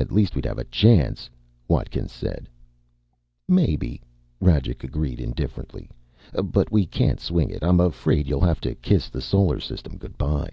[0.00, 1.30] "At least we'd have a chance,"
[1.68, 2.48] Watkins said.
[3.46, 4.02] "Maybe,"
[4.40, 5.88] Rajcik agreed indifferently.
[6.34, 7.62] "But we can't swing it.
[7.62, 10.50] I'm afraid you'll have to kiss the Solar System good by."